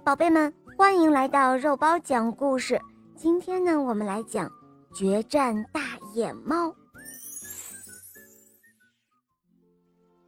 [0.00, 2.80] 宝贝们，欢迎来到肉包讲故事。
[3.14, 4.50] 今天呢，我们来讲
[4.94, 5.80] 决战大
[6.12, 6.74] 野猫。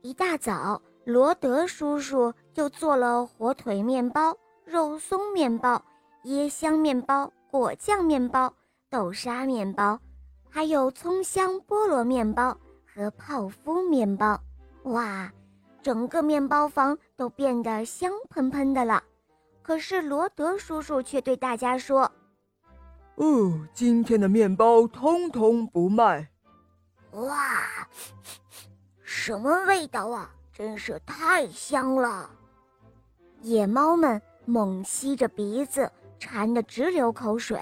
[0.01, 4.35] 一大早，罗德叔叔就做了火腿面包、
[4.65, 5.83] 肉松面包、
[6.25, 8.53] 椰香面包、果酱面包、
[8.89, 10.01] 豆沙面包，
[10.49, 12.57] 还有葱香菠萝面包
[12.87, 14.41] 和泡芙面包。
[14.85, 15.31] 哇！
[15.83, 19.03] 整个面包房都变得香喷喷的了，
[19.69, 22.11] 可是罗德叔叔却对大家说
[23.17, 26.27] ：“哦，今天的面包通通不卖。”
[27.13, 27.87] 哇，
[29.03, 30.31] 什么味道啊！
[30.55, 32.31] 真是太香了！
[33.43, 37.61] 野猫们猛吸着鼻子，馋得直流口水。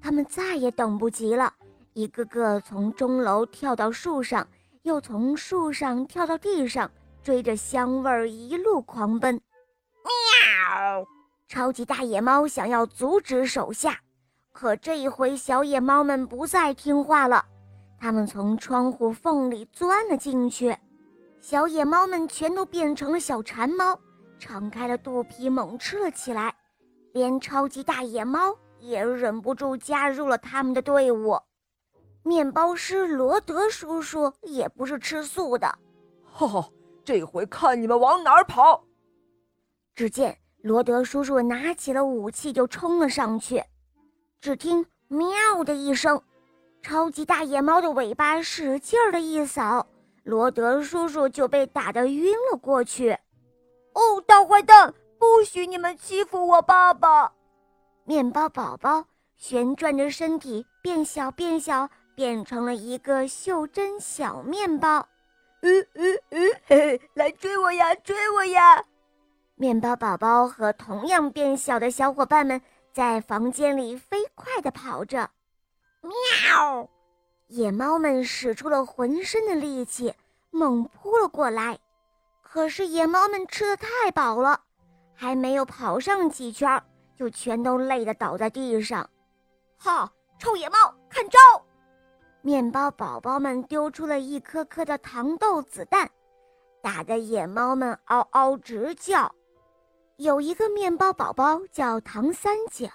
[0.00, 1.52] 它们再也等不及了，
[1.94, 4.46] 一个个从钟楼跳到树上，
[4.82, 6.88] 又从树上跳到地上。
[7.24, 11.04] 追着香味儿一路狂奔，喵！
[11.50, 13.98] 超级大野猫想要阻止手下，
[14.52, 17.44] 可这一回小野猫们不再听话了，
[17.98, 20.76] 它们从窗户缝里钻了进去。
[21.40, 23.98] 小野猫们全都变成了小馋猫，
[24.38, 26.54] 敞开了肚皮猛吃了起来，
[27.14, 31.36] 连超级大野猫也忍不住加入了他们的队伍。
[32.22, 35.66] 面包师罗德叔叔也不是吃素的，
[36.22, 36.70] 哈哈。
[37.04, 38.84] 这回看你们往哪儿跑！
[39.96, 43.64] 只见罗德叔叔拿起了武器就冲了上去，
[44.40, 45.28] 只听“喵”
[45.64, 46.22] 的一声，
[46.82, 49.86] 超级大野猫的尾巴使劲儿的一扫，
[50.22, 53.10] 罗德叔叔就被打得晕了过去。
[53.94, 57.32] 哦，大坏蛋，不许你们欺负我爸爸！
[58.04, 59.04] 面包宝宝
[59.36, 65.08] 旋转着身体变小变小，变成了一个袖珍小面包。
[65.62, 68.84] 嗯嗯嗯，嘿嘿，来追我呀，追我呀！
[69.60, 72.58] 面包宝宝和同样变小的小伙伴们
[72.94, 75.28] 在房间里飞快地跑着。
[76.00, 76.88] 喵！
[77.48, 80.14] 野猫们使出了浑身的力气，
[80.50, 81.78] 猛扑了过来。
[82.40, 84.58] 可是野猫们吃的太饱了，
[85.14, 86.82] 还没有跑上几圈，
[87.14, 89.10] 就全都累得倒在地上。
[89.76, 90.10] 哈！
[90.38, 90.78] 臭野猫，
[91.10, 91.38] 看招！
[92.40, 96.10] 面包宝宝们丢出了一颗颗的糖豆子弹，
[96.80, 99.30] 打得野猫们嗷嗷直叫。
[100.20, 102.86] 有一个面包宝宝叫唐三角，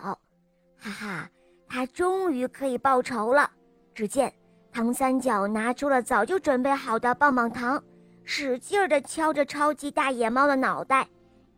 [0.78, 1.30] 哈哈，
[1.68, 3.50] 他终于可以报仇了。
[3.96, 4.32] 只见
[4.72, 7.84] 唐三角拿出了早就准备好的棒棒糖，
[8.24, 11.08] 使劲儿地敲着超级大野猫的脑袋，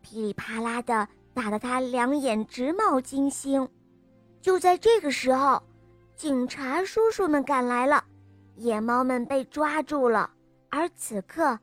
[0.01, 3.67] 噼里啪啦的打得他两眼直冒金星。
[4.41, 5.61] 就在这个时候。
[6.15, 8.03] 警察叔叔们赶来了，
[8.55, 10.31] 野猫们被抓住了。
[10.71, 11.59] 而此刻，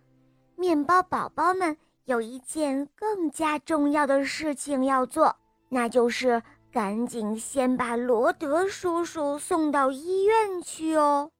[0.55, 5.37] 面包宝宝们有一件更加重要的事情要做，
[5.71, 11.31] 那就是赶紧先把罗德叔叔送到医院去哦。